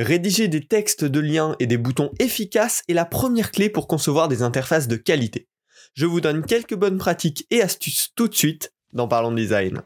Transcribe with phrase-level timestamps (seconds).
[0.00, 4.28] Rédiger des textes de liens et des boutons efficaces est la première clé pour concevoir
[4.28, 5.46] des interfaces de qualité.
[5.92, 9.82] Je vous donne quelques bonnes pratiques et astuces tout de suite dans Parlons Design.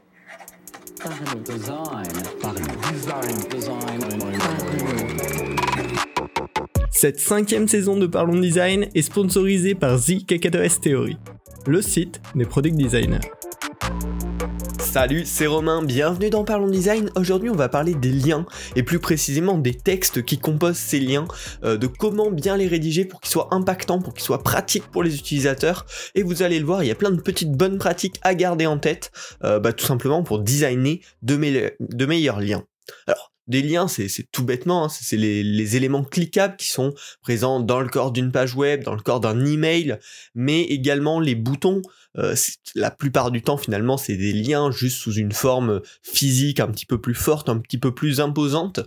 [6.92, 10.24] Cette cinquième saison de Parlons Design est sponsorisée par The
[10.80, 11.16] Theory,
[11.66, 13.18] le site des product designers.
[14.94, 17.10] Salut, c'est Romain, bienvenue dans Parlons Design.
[17.16, 21.26] Aujourd'hui, on va parler des liens et plus précisément des textes qui composent ces liens,
[21.64, 25.02] euh, de comment bien les rédiger pour qu'ils soient impactants, pour qu'ils soient pratiques pour
[25.02, 25.84] les utilisateurs.
[26.14, 28.66] Et vous allez le voir, il y a plein de petites bonnes pratiques à garder
[28.66, 29.10] en tête,
[29.42, 31.34] euh, bah, tout simplement pour designer de,
[32.06, 32.62] meilleurs liens.
[33.08, 37.80] Alors, des liens, c'est tout bêtement, hein, c'est les, éléments cliquables qui sont présents dans
[37.80, 39.98] le corps d'une page web, dans le corps d'un email,
[40.36, 41.82] mais également les boutons.
[42.16, 42.34] Euh,
[42.74, 46.86] la plupart du temps, finalement, c'est des liens juste sous une forme physique un petit
[46.86, 48.80] peu plus forte, un petit peu plus imposante.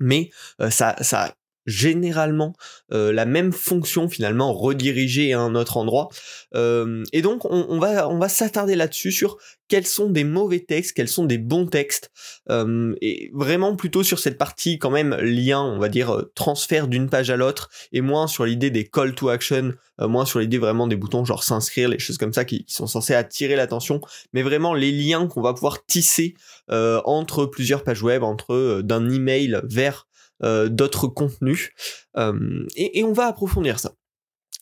[0.00, 0.30] Mais
[0.60, 1.34] euh, ça, ça
[1.68, 2.54] généralement
[2.92, 6.08] euh, la même fonction finalement redirigée à un autre endroit.
[6.54, 9.36] Euh, et donc on, va on va s'attarder là-dessus sur
[9.68, 12.10] quels sont des mauvais textes, quels sont des bons textes,
[12.50, 17.10] euh, et vraiment plutôt sur cette partie quand même lien, on va dire transfert d'une
[17.10, 20.86] page à l'autre, et moins sur l'idée des call to action, moins sur l'idée vraiment
[20.86, 24.00] des boutons genre s'inscrire, les choses comme ça qui, qui sont censés attirer l'attention,
[24.32, 26.34] mais vraiment les liens qu'on va pouvoir tisser
[26.68, 30.07] entre plusieurs pages web, entre d'un email vers euh,
[30.40, 31.70] d'autres contenus.
[32.16, 33.92] Euh, et, on va approfondir ça.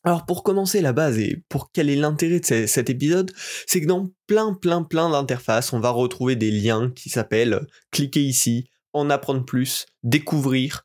[0.05, 3.33] Alors pour commencer la base et pour quel est l'intérêt de cet épisode,
[3.67, 7.67] c'est que dans plein plein plein d'interfaces, on va retrouver des liens qui s'appellent euh,
[7.91, 10.85] cliquer ici, en apprendre plus, découvrir,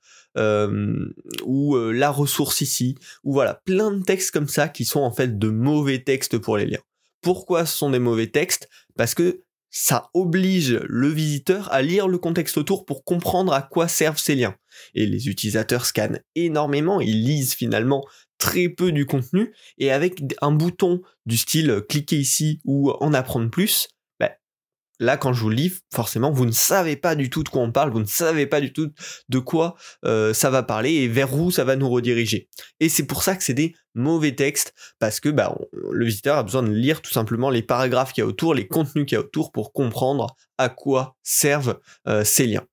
[1.45, 5.37] ou la ressource ici, ou voilà, plein de textes comme ça qui sont en fait
[5.37, 6.81] de mauvais textes pour les liens.
[7.21, 8.69] Pourquoi ce sont des mauvais textes?
[8.97, 13.87] Parce que ça oblige le visiteur à lire le contexte autour pour comprendre à quoi
[13.87, 14.55] servent ces liens.
[14.93, 18.05] Et les utilisateurs scannent énormément, ils lisent finalement
[18.37, 23.49] très peu du contenu, et avec un bouton du style cliquez ici ou en apprendre
[23.49, 23.87] plus,
[25.01, 27.71] Là, quand je vous lis, forcément, vous ne savez pas du tout de quoi on
[27.71, 28.91] parle, vous ne savez pas du tout
[29.29, 29.75] de quoi
[30.05, 32.49] euh, ça va parler et vers où ça va nous rediriger.
[32.79, 36.43] Et c'est pour ça que c'est des mauvais textes, parce que bah, le visiteur a
[36.43, 39.17] besoin de lire tout simplement les paragraphes qu'il y a autour, les contenus qu'il y
[39.17, 42.67] a autour pour comprendre à quoi servent euh, ces liens.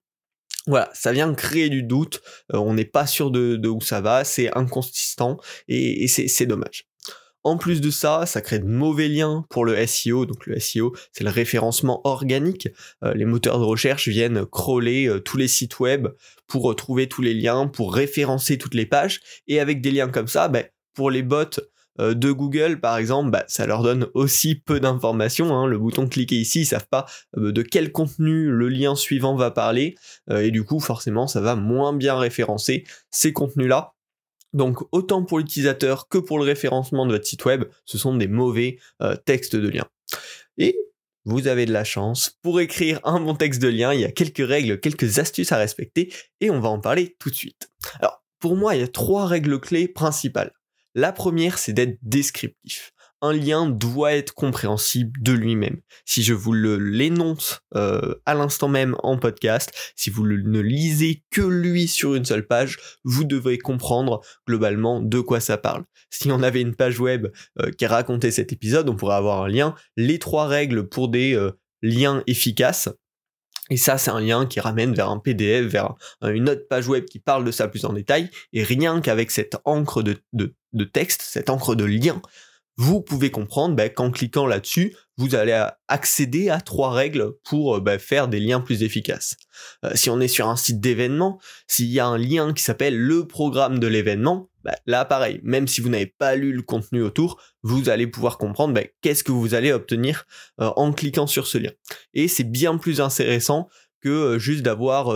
[0.66, 2.20] Voilà, ça vient créer du doute,
[2.52, 6.84] euh, on n'est pas sûr de, où ça va, c'est inconsistant et c'est dommage.
[7.44, 10.26] En plus de ça, ça crée de mauvais liens pour le SEO.
[10.26, 12.68] Donc le SEO, c'est le référencement organique.
[13.04, 16.08] Euh, les moteurs de recherche viennent crawler euh, tous les sites web
[16.46, 19.20] pour retrouver tous les liens, pour référencer toutes les pages.
[19.46, 21.60] Et avec des liens comme ça, ben, pour les bots
[22.00, 25.54] euh, de Google, par exemple, bah, ça leur donne aussi peu d'informations.
[25.54, 25.66] Hein.
[25.66, 27.06] Le bouton cliquer ici, ils savent pas
[27.36, 29.94] de quel contenu le lien suivant va parler.
[30.30, 33.94] et du coup, forcément, ça va moins bien référencer ces contenus-là.
[34.52, 38.28] Donc autant pour l'utilisateur que pour le référencement de votre site web, ce sont des
[38.28, 39.86] mauvais euh, textes de lien.
[40.56, 40.78] Et
[41.24, 42.38] vous avez de la chance.
[42.42, 45.58] Pour écrire un bon texte de lien, il y a quelques règles, quelques astuces à
[45.58, 47.68] respecter et on va en parler tout de suite.
[48.00, 50.52] Alors, pour moi, il y a trois règles clés principales.
[50.94, 55.80] La première, c'est d'être descriptif un lien doit être compréhensible de lui-même.
[56.04, 61.42] Si je vous l'énonce euh, à l'instant même en podcast, si vous ne lisez que
[61.42, 65.84] lui sur une seule page, vous devrez comprendre globalement de quoi ça parle.
[66.10, 67.28] Si on avait une page web
[67.60, 71.34] euh, qui racontait cet épisode, on pourrait avoir un lien, les trois règles pour des
[71.34, 71.52] euh,
[71.82, 72.88] liens efficaces.
[73.70, 77.04] Et ça, c'est un lien qui ramène vers un PDF, vers une autre page web
[77.04, 78.30] qui parle de ça plus en détail.
[78.54, 82.22] Et rien qu'avec cette encre de texte, cette encre de lien,
[82.78, 87.80] vous pouvez comprendre ben, qu'en cliquant là-dessus, vous allez accéder à trois règles pour euh,
[87.80, 89.36] ben, faire des liens plus efficaces.
[89.84, 92.96] Euh, si on est sur un site d'événement, s'il y a un lien qui s'appelle
[92.96, 97.02] le programme de l'événement, ben, là pareil, même si vous n'avez pas lu le contenu
[97.02, 100.24] autour, vous allez pouvoir comprendre qu'est-ce que vous allez obtenir
[100.60, 101.72] euh, en cliquant sur ce lien.
[102.14, 103.68] Et c'est bien plus intéressant
[104.00, 105.08] que juste d'avoir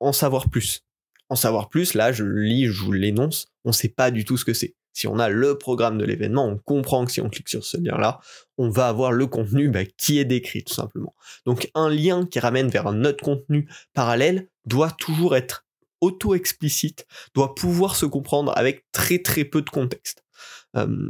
[0.00, 0.84] en savoir plus.
[1.28, 4.36] En savoir plus, là je lis, je vous l'énonce, on ne sait pas du tout
[4.36, 4.74] ce que c'est.
[4.92, 7.76] Si on a le programme de l'événement, on comprend que si on clique sur ce
[7.76, 8.20] lien-là,
[8.58, 11.14] on va avoir le contenu bah, qui est décrit tout simplement.
[11.46, 15.64] Donc un lien qui ramène vers un autre contenu parallèle doit toujours être
[16.00, 20.24] auto-explicite, doit pouvoir se comprendre avec très très peu de contexte.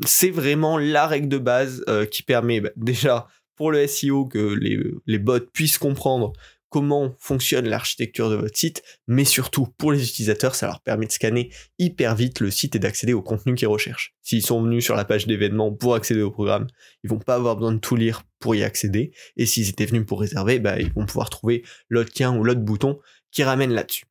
[0.06, 4.58] C'est vraiment la règle de base euh, qui permet bah, déjà pour le SEO que
[5.06, 6.32] les bots puissent comprendre
[6.70, 11.12] comment fonctionne l'architecture de votre site, mais surtout pour les utilisateurs, ça leur permet de
[11.12, 14.14] scanner hyper vite le site et d'accéder au contenu qu'ils recherchent.
[14.22, 16.68] S'ils sont venus sur la page d'événement pour accéder au programme,
[17.04, 20.06] ils vont pas avoir besoin de tout lire pour y accéder, et s'ils étaient venus
[20.06, 22.98] pour réserver, bah, ils vont pouvoir trouver l'autre lien ou l'autre bouton
[23.32, 24.06] qui ramène là-dessus.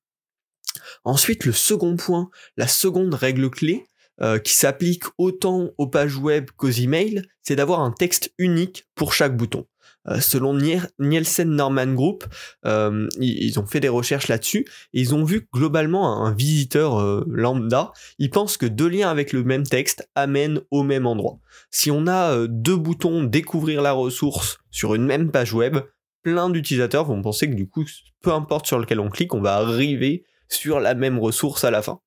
[1.03, 3.85] Ensuite, le second point, la seconde règle clé,
[4.21, 9.13] euh, qui s'applique autant aux pages web qu'aux emails, c'est d'avoir un texte unique pour
[9.13, 9.65] chaque bouton.
[10.09, 10.57] Euh, selon
[10.99, 12.25] Nielsen Norman Group,
[12.65, 17.23] euh, ils ont fait des recherches là-dessus et ils ont vu que globalement un visiteur
[17.27, 21.39] lambda, il pense que deux liens avec le même texte amènent au même endroit.
[21.71, 25.77] Si on a deux boutons découvrir la ressource sur une même page web,
[26.23, 27.85] plein d'utilisateurs vont penser que du coup,
[28.21, 31.81] peu importe sur lequel on clique, on va arriver sur la même ressource à la
[31.81, 32.01] fin.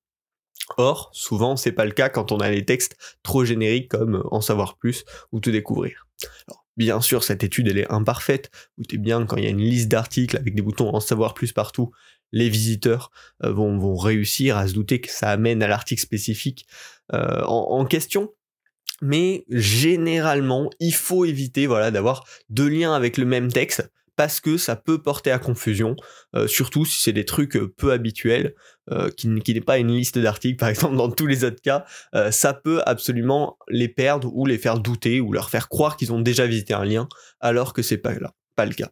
[0.77, 4.27] Or, souvent, c'est pas le cas quand on a les textes trop génériques comme euh,
[4.31, 6.07] en savoir plus ou te découvrir.
[6.77, 8.51] Bien sûr, cette étude, elle est imparfaite.
[8.79, 11.51] Êtes bien quand il y a une liste d'articles avec des boutons en savoir plus
[11.51, 11.91] partout,
[12.31, 13.11] les visiteurs
[13.43, 16.65] euh, vont, réussir à se douter que ça amène à l'article spécifique
[17.13, 18.33] euh, en, question.
[19.01, 24.57] Mais généralement, il faut éviter voilà, d'avoir deux liens avec le même texte parce que
[24.57, 25.95] ça peut porter à confusion,
[26.35, 28.53] euh, surtout si c'est des trucs euh, peu habituels,
[28.91, 31.85] euh, qui, n'est pas une liste d'articles par exemple dans tous les autres cas,
[32.31, 36.19] ça peut absolument les perdre ou les faire douter ou leur faire croire qu'ils ont
[36.19, 37.07] déjà visité un lien
[37.39, 38.89] alors que c'est pas là, pas le cas.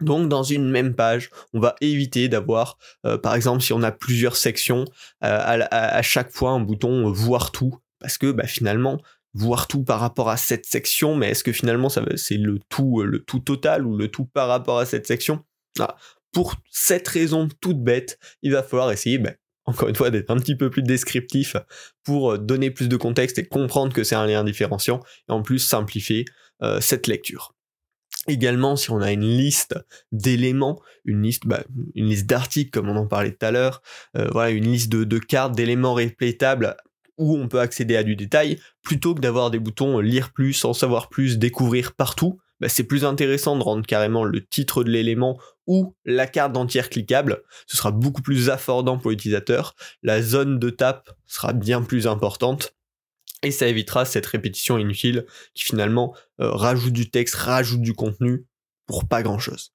[0.00, 2.78] Donc dans une même page, on va éviter d'avoir,
[3.22, 4.84] par exemple, si on a plusieurs sections,
[5.20, 9.00] à, chaque fois un bouton voir tout, parce que bah, finalement,
[9.34, 13.04] voir tout par rapport à cette section, mais est-ce que finalement c'est le tout, euh,
[13.04, 15.44] le tout total ou le tout par rapport à cette section?
[15.78, 15.96] Ah,
[16.32, 19.34] Pour cette raison toute bête, il va falloir essayer, ben,
[19.64, 21.56] encore une fois, d'être un petit peu plus descriptif
[22.04, 25.42] pour euh, donner plus de contexte et comprendre que c'est un lien différenciant et en
[25.42, 26.24] plus simplifier
[26.62, 27.54] euh, cette lecture.
[28.28, 29.74] Également, si on a une liste
[30.12, 31.42] d'éléments, une liste,
[31.96, 33.82] liste d'articles comme on en parlait tout à l'heure,
[34.14, 36.76] voilà, une liste de, de cartes, d'éléments répétables
[37.18, 40.72] où on peut accéder à du détail, plutôt que d'avoir des boutons lire plus, en
[40.72, 45.36] savoir plus, découvrir partout, bah, c'est plus intéressant de rendre carrément le titre de l'élément
[45.66, 47.42] ou la carte d'entière cliquable.
[47.66, 49.74] Ce sera beaucoup plus affordant pour l'utilisateur.
[50.04, 52.76] La zone de tape sera bien plus importante.
[53.42, 58.46] Et ça évitera cette répétition inutile qui finalement euh, rajoute du texte, rajoute du contenu
[58.86, 59.72] pour pas grand chose.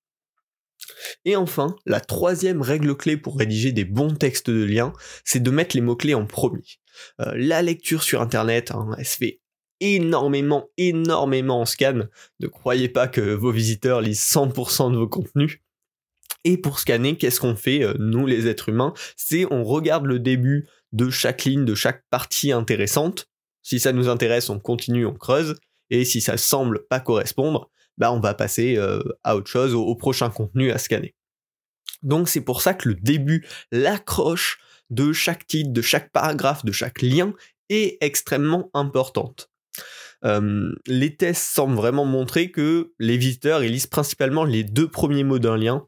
[1.26, 4.94] Et enfin, la troisième règle clé pour rédiger des bons textes de lien,
[5.26, 6.64] c'est de mettre les mots-clés en premier.
[7.22, 9.42] Euh, la lecture sur Internet, hein, elle se fait
[9.80, 12.04] énormément, énormément en scan.
[12.40, 15.60] Ne croyez pas que vos visiteurs lisent 100% de vos contenus.
[16.44, 18.94] Et pour scanner, qu'est-ce qu'on fait, euh, nous les êtres humains?
[19.16, 23.28] C'est on regarde le début de chaque ligne, de chaque partie intéressante.
[23.64, 25.56] Si ça nous intéresse, on continue, on creuse.
[25.90, 29.96] Et si ça semble pas correspondre, bah on va passer euh, à autre chose, au,
[29.96, 31.16] prochain contenu à scanner.
[32.04, 34.60] Donc c'est pour ça que le début, l'accroche
[34.90, 37.34] de chaque titre, de chaque paragraphe, de chaque lien
[37.70, 39.50] est extrêmement importante.
[40.24, 45.58] Les tests semblent vraiment montrer que les visiteurs lisent principalement les deux premiers mots d'un
[45.58, 45.88] lien,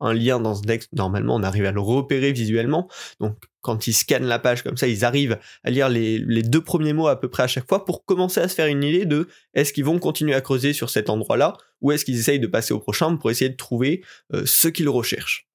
[0.00, 2.88] un lien dans ce texte, normalement on arrive à le repérer visuellement,
[3.20, 6.92] donc quand ils scannent la page comme ça, ils arrivent à lire les, deux premiers
[6.92, 9.28] mots à peu près à chaque fois pour commencer à se faire une idée de
[9.54, 12.72] est-ce qu'ils vont continuer à creuser sur cet endroit-là ou est-ce qu'ils essayent de passer
[12.72, 15.48] au prochain pour essayer de trouver euh, ce qu'ils recherchent.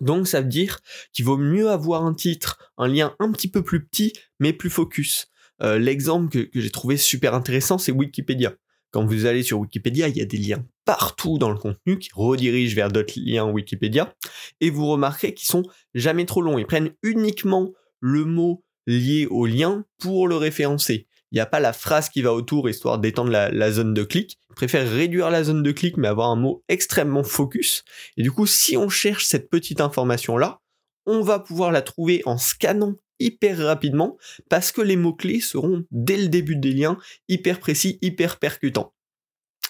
[0.00, 0.80] Donc ça veut dire
[1.12, 4.70] qu'il vaut mieux avoir un titre, un lien un petit peu plus petit mais plus
[4.70, 5.28] focus.
[5.62, 8.54] Euh, l'exemple que j'ai trouvé super intéressant, c'est Wikipédia.
[8.96, 12.08] Quand vous allez sur Wikipédia, il y a des liens partout dans le contenu qui
[12.14, 14.14] redirigent vers d'autres liens Wikipédia.
[14.62, 16.56] Et vous remarquerez qu'ils sont jamais trop longs.
[16.56, 21.08] Ils prennent uniquement le mot lié au lien pour le référencer.
[21.30, 24.38] Il n'y a pas la phrase qui va autour histoire d'étendre la, zone de clic.
[24.48, 27.84] Ils préfèrent réduire la zone de clic mais avoir un mot extrêmement focus.
[28.16, 30.62] Et du coup, si on cherche cette petite information-là,
[31.04, 34.16] on va pouvoir la trouver en scannant hyper rapidement
[34.48, 38.92] parce que les mots-clés seront dès le début des liens hyper précis, hyper percutants.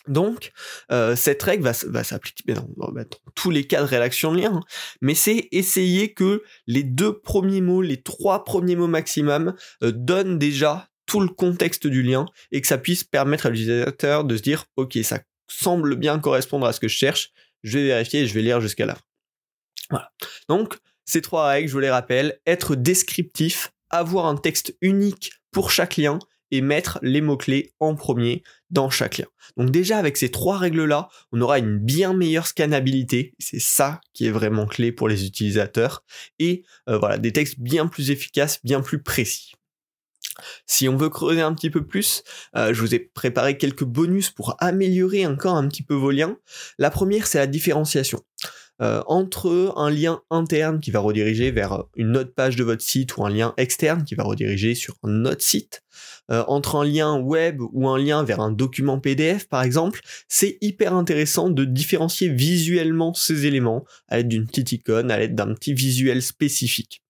[0.08, 0.52] Donc,
[0.92, 2.68] euh, cette règle va, s'appliquer dans,
[3.34, 4.60] tous les cas de rédaction de liens, hein.
[5.00, 10.38] mais c'est essayer que les deux premiers mots, les trois premiers mots maximum, euh, donnent
[10.38, 14.42] déjà tout le contexte du lien et que ça puisse permettre à l'utilisateur de se
[14.42, 18.26] dire, ok, ça semble bien correspondre à ce que je cherche, je vais vérifier et
[18.26, 19.00] je vais lire jusqu'à fin.
[19.90, 20.10] Voilà.
[20.48, 25.70] Donc, ces trois règles, je vous les rappelle, être descriptif, avoir un texte unique pour
[25.70, 26.18] chaque lien
[26.50, 29.26] et mettre les mots-clés en premier dans chaque lien.
[29.56, 34.26] Donc déjà avec ces trois règles-là, on aura une bien meilleure scannabilité, c'est ça qui
[34.26, 36.04] est vraiment clé pour les utilisateurs,
[36.38, 39.52] et euh, voilà, des textes bien plus efficaces, bien plus précis.
[40.66, 42.22] Si on veut creuser un petit peu plus,
[42.56, 46.36] euh, je vous ai préparé quelques bonus pour améliorer encore un petit peu vos liens.
[46.78, 48.22] La première, c'est la différenciation.
[48.82, 53.16] Euh, entre un lien interne qui va rediriger vers une autre page de votre site
[53.16, 55.82] ou un lien externe qui va rediriger sur un autre site,
[56.30, 60.58] euh, entre un lien web ou un lien vers un document PDF par exemple, c'est
[60.60, 65.54] hyper intéressant de différencier visuellement ces éléments à l'aide d'une petite icône, à l'aide d'un
[65.54, 67.02] petit visuel spécifique.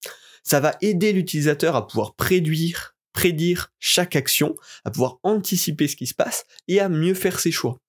[0.45, 6.07] Ça va aider l'utilisateur à pouvoir prédire prédire chaque action, à pouvoir anticiper ce qui
[6.07, 7.81] se passe et à mieux faire ses choix.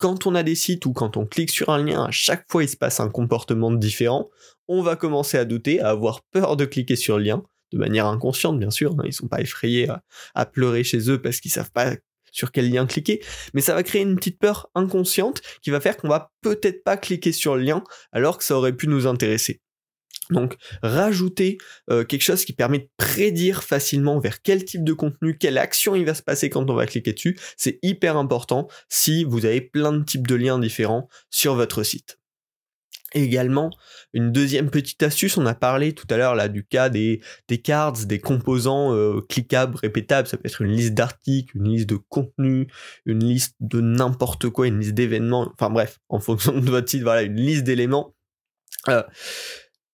[0.00, 2.64] Quand on a des sites ou quand on clique sur un lien, à chaque fois
[2.64, 4.30] il se passe un comportement différent,
[4.66, 8.06] on va commencer à douter, à avoir peur de cliquer sur le lien, de manière
[8.06, 9.88] inconsciente bien sûr, hein, ils sont pas effrayés
[10.34, 11.96] à, pleurer chez eux parce qu'ils savent pas
[12.32, 15.98] sur quel lien cliquer, mais ça va créer une petite peur inconsciente qui va faire
[15.98, 19.60] qu'on va peut-être pas cliquer sur le lien alors que ça aurait pu nous intéresser.
[20.30, 21.58] Donc rajouter
[21.90, 25.94] euh, quelque chose qui permet de prédire facilement vers quel type de contenu, quelle action
[25.94, 29.60] il va se passer quand on va cliquer dessus, c'est hyper important si vous avez
[29.60, 32.18] plein de types de liens différents sur votre site.
[33.12, 33.70] également,
[34.12, 37.58] une deuxième petite astuce, on a parlé tout à l'heure là du cas des, des
[37.58, 41.96] cards, des composants euh, cliquables, répétables, ça peut être une liste d'articles, une liste de
[41.96, 42.68] contenus,
[43.06, 47.02] une liste de n'importe quoi, une liste d'événements, enfin bref, en fonction de votre site,
[47.02, 48.14] voilà, une liste d'éléments.
[48.88, 49.02] Euh,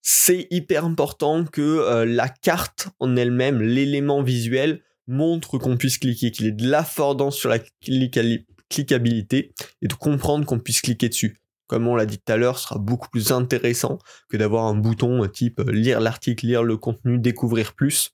[0.08, 6.30] c'est hyper important que euh, la carte en elle-même, l'élément visuel, montre qu'on puisse cliquer,
[6.30, 11.40] qu'il y ait de l'affordance sur la cliquabilité et de comprendre qu'on puisse cliquer dessus.
[11.66, 13.98] Comme on l'a dit tout à l'heure, ce sera beaucoup plus intéressant
[14.28, 18.12] que d'avoir un bouton euh, type euh, lire l'article, lire le contenu, découvrir plus.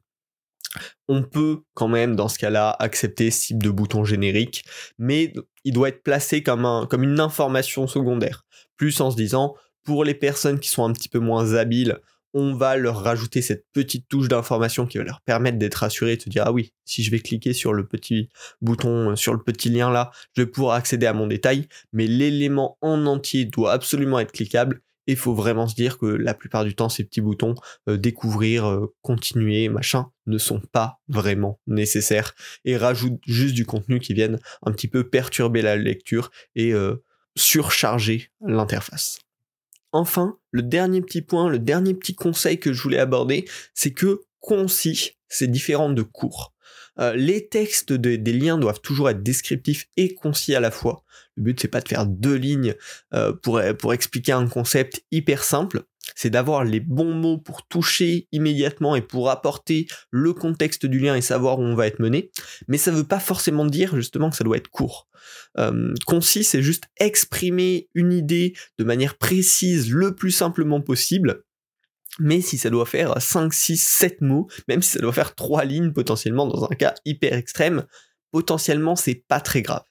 [1.09, 4.65] On peut quand même dans ce cas-là accepter ce type de bouton générique,
[4.97, 5.35] mais
[5.65, 8.47] il doit être placé comme, un, comme une information secondaire.
[8.79, 11.99] Plus en se disant, pour les personnes qui sont un petit peu moins habiles,
[12.35, 16.23] on va leur rajouter cette petite touche d'information qui va leur permettre d'être rassurés, de
[16.23, 18.29] se dire ah oui, si je vais cliquer sur le petit
[18.61, 22.07] bouton, euh, sur le petit lien là, je vais pouvoir accéder à mon détail, mais
[22.07, 24.81] l'élément en entier doit absolument être cliquable.
[25.09, 27.57] Et il faut vraiment se dire que la plupart du temps, ces petits boutons
[27.89, 32.35] euh, découvrir, euh, continuer, machin, ne sont pas vraiment nécessaires
[32.65, 36.73] et rajoutent juste du contenu qui vienne un petit peu perturber la lecture et
[37.35, 39.19] surcharger l'interface.
[39.93, 43.45] Enfin, le dernier petit point, le dernier petit conseil que je voulais aborder,
[43.75, 46.55] c'est que concis, c'est différent de court.
[46.99, 51.05] Euh, les textes des liens doivent toujours être descriptifs et concis à la fois.
[51.37, 52.75] Le but c'est pas de faire deux lignes
[53.15, 58.29] euh, pour, pour expliquer un concept hyper simple c'est d'avoir les bons mots pour toucher
[58.33, 62.31] immédiatement et pour apporter le contexte du lien et savoir où on va être mené.
[62.69, 65.09] Mais ça ne veut pas forcément dire justement que ça doit être court.
[65.59, 71.45] Euh, concis, c'est juste exprimer une idée de manière précise le plus simplement possible.
[72.19, 75.65] Mais si ça doit faire 5, 6, 7 mots, même si ça doit faire 3
[75.65, 77.87] lignes potentiellement dans un cas hyper extrême,
[78.33, 79.85] potentiellement c'est pas très grave.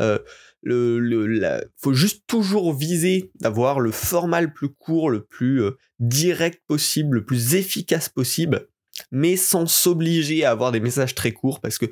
[0.00, 0.18] Euh,
[0.62, 5.72] le, le faut juste toujours viser d'avoir le format le plus court, le plus euh,
[5.98, 8.68] direct possible, le plus efficace possible,
[9.10, 11.86] mais sans s'obliger à avoir des messages très courts, parce que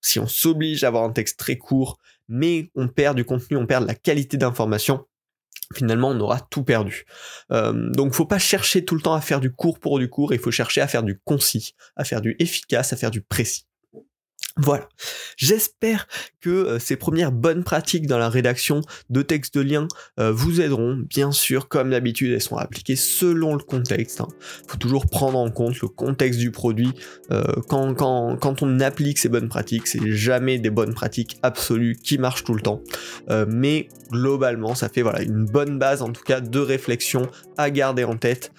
[0.00, 1.98] si on s'oblige à avoir un texte très court,
[2.28, 5.06] mais on perd du contenu, on perd de la qualité d'information,
[5.74, 7.04] finalement on aura tout perdu.
[7.50, 10.32] Euh, donc faut pas chercher tout le temps à faire du court pour du court,
[10.32, 13.66] il faut chercher à faire du concis, à faire du efficace, à faire du précis.
[14.58, 14.86] Voilà.
[15.38, 16.06] J'espère
[16.40, 19.88] que euh, ces premières bonnes pratiques dans la rédaction de textes de liens
[20.20, 21.02] euh, vous aideront.
[21.08, 24.18] Bien sûr, comme d'habitude, elles sont appliquées selon le contexte.
[24.18, 24.28] Il hein.
[24.68, 26.92] faut toujours prendre en compte le contexte du produit.
[27.30, 32.44] Euh, quand, on applique ces bonnes pratiques, c'est jamais des bonnes pratiques absolues qui marchent
[32.44, 32.82] tout le temps.
[33.48, 38.04] mais globalement, ça fait voilà, une bonne base en tout cas de réflexion à garder
[38.04, 38.52] en tête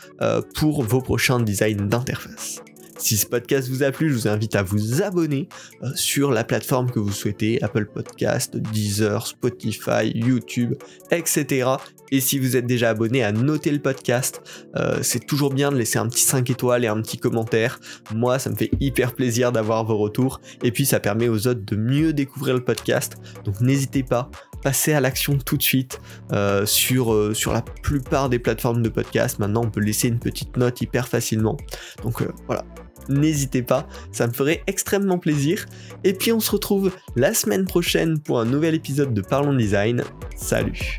[0.56, 2.62] pour vos prochains designs d'interface.
[3.04, 5.50] Si ce podcast vous a plu, je vous invite à vous abonner
[5.84, 10.76] euh, sur la plateforme que vous souhaitez, Apple Podcast, Deezer, Spotify, YouTube,
[11.12, 11.72] etc.
[12.12, 14.42] Et si vous êtes déjà abonné, à noter le podcast.
[14.78, 17.78] Euh, c'est toujours bien de laisser un petit 5 étoiles et un petit commentaire.
[18.14, 20.40] Moi, ça me fait hyper plaisir d'avoir vos retours.
[20.64, 23.18] Et puis, ça permet aux autres de mieux découvrir le podcast.
[23.44, 24.32] Donc, n'hésitez pas,
[24.64, 26.00] passez à l'action tout de suite
[26.32, 29.40] euh, sur, sur la plupart des plateformes de podcast.
[29.40, 31.58] Maintenant, on peut laisser une petite note hyper facilement.
[32.04, 32.66] Donc, voilà
[33.10, 35.66] n'hésitez pas, ça me ferait extrêmement plaisir.
[36.04, 40.04] Et puis on se retrouve la semaine prochaine pour un nouvel épisode de Parlons Design.
[40.36, 40.98] Salut